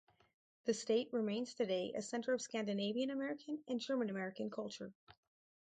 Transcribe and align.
The 0.65 0.73
state 0.73 1.13
remains 1.13 1.53
today 1.53 1.93
a 1.93 2.01
center 2.01 2.33
of 2.33 2.41
Scandinavian 2.41 3.11
American 3.11 3.59
and 3.67 3.79
German 3.79 4.09
American 4.09 4.49
culture. 4.49 4.91